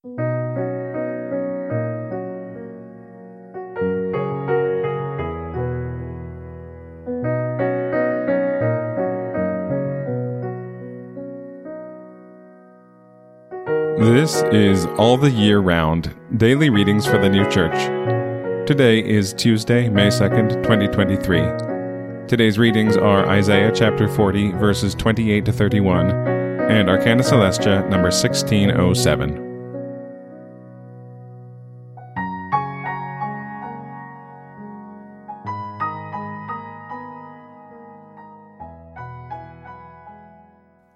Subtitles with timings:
[0.00, 0.14] This
[14.52, 17.74] is All the Year Round Daily Readings for the New Church.
[18.68, 22.26] Today is Tuesday, May 2nd, 2023.
[22.28, 26.10] Today's readings are Isaiah chapter 40, verses 28 to 31,
[26.70, 29.47] and Arcana Coelestia, number 1607.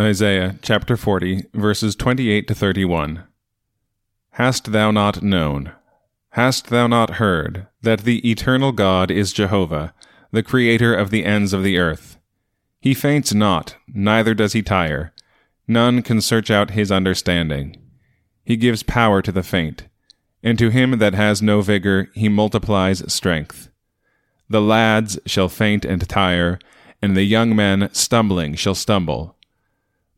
[0.00, 3.24] Isaiah chapter 40, verses 28 to 31.
[4.34, 5.72] Hast thou not known,
[6.30, 9.92] hast thou not heard, that the eternal God is Jehovah,
[10.30, 12.16] the creator of the ends of the earth?
[12.80, 15.12] He faints not, neither does he tire.
[15.66, 17.76] None can search out his understanding.
[18.44, 19.88] He gives power to the faint,
[20.44, 23.68] and to him that has no vigor he multiplies strength.
[24.48, 26.60] The lads shall faint and tire,
[27.02, 29.34] and the young men stumbling shall stumble.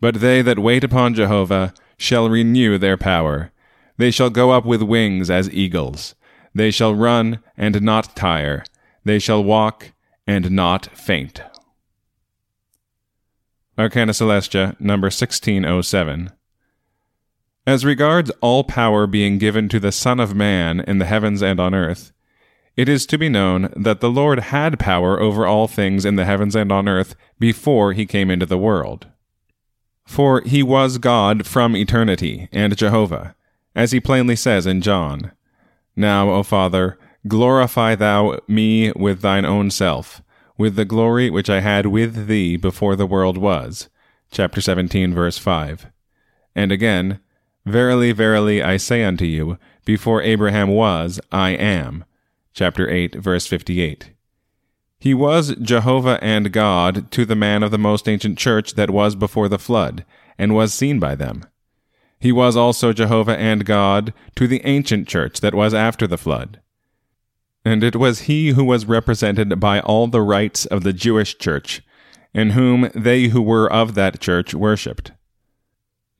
[0.00, 3.52] But they that wait upon Jehovah shall renew their power.
[3.98, 6.14] They shall go up with wings as eagles.
[6.54, 8.64] They shall run and not tire.
[9.04, 9.92] They shall walk
[10.26, 11.42] and not faint.
[13.78, 16.30] Arcana Coelestia, number 1607.
[17.66, 21.60] As regards all power being given to the Son of Man in the heavens and
[21.60, 22.12] on earth,
[22.76, 26.24] it is to be known that the Lord had power over all things in the
[26.24, 29.06] heavens and on earth before he came into the world.
[30.06, 33.34] For he was God from eternity, and Jehovah,
[33.74, 35.32] as he plainly says in John.
[35.94, 36.98] Now, O Father,
[37.28, 40.22] glorify thou me with thine own self,
[40.58, 43.88] with the glory which I had with thee before the world was.
[44.30, 45.86] Chapter 17, verse 5.
[46.54, 47.20] And again,
[47.66, 52.04] Verily, verily, I say unto you, before Abraham was, I am.
[52.54, 54.12] Chapter 8, verse 58.
[55.00, 59.14] He was Jehovah and God to the man of the most ancient church that was
[59.14, 60.04] before the flood,
[60.38, 61.46] and was seen by them.
[62.18, 66.60] He was also Jehovah and God to the ancient church that was after the flood.
[67.64, 71.80] And it was he who was represented by all the rites of the Jewish church,
[72.34, 75.12] in whom they who were of that church worshipped.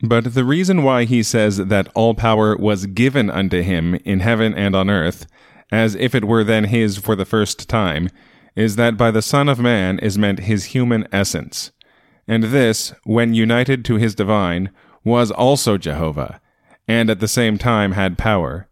[0.03, 4.55] But the reason why he says that all power was given unto him in heaven
[4.55, 5.27] and on earth,
[5.71, 8.09] as if it were then his for the first time,
[8.57, 11.73] is that by the Son of Man is meant his human essence.
[12.27, 14.71] And this, when united to his divine,
[15.05, 16.41] was also Jehovah,
[16.87, 18.69] and at the same time had power.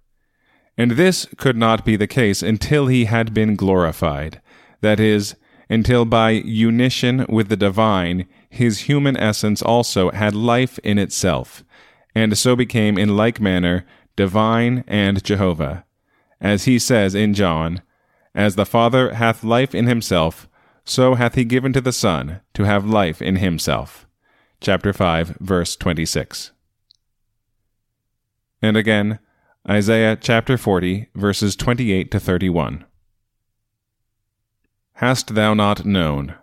[0.77, 4.41] And this could not be the case until he had been glorified,
[4.81, 5.35] that is,
[5.69, 11.65] until by unition with the divine, his human essence also had life in itself,
[12.15, 13.85] and so became in like manner
[14.17, 15.85] divine and Jehovah.
[16.41, 17.83] As he says in John,
[18.35, 20.49] as the Father hath life in himself,
[20.85, 24.07] so hath he given to the Son to have life in himself.
[24.61, 26.53] Chapter 5, verse 26.
[28.61, 29.19] And again,
[29.69, 32.85] Isaiah chapter 40, verses 28 to 31.
[34.95, 36.35] Hast thou not known,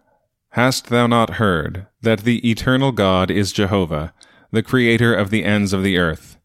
[0.52, 4.14] hast thou not heard, that the eternal God is Jehovah,
[4.52, 6.38] the creator of the ends of the earth?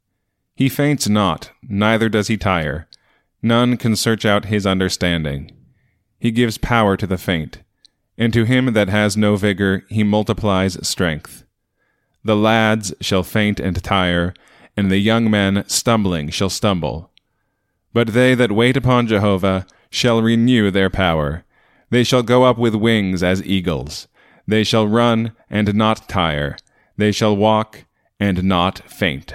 [0.57, 2.89] He faints not, neither does he tire.
[3.43, 5.51] None can search out his understanding.
[6.19, 7.63] He gives power to the faint,
[8.19, 11.45] and to him that has no vigor he multiplies strength.
[12.23, 14.35] The lads shall faint and tire,
[14.77, 17.11] and the young men stumbling shall stumble.
[17.95, 21.45] But they that wait upon Jehovah shall renew their power.
[21.89, 24.07] They shall go up with wings as eagles.
[24.47, 26.57] They shall run and not tire.
[26.97, 27.85] They shall walk
[28.21, 29.35] and not faint.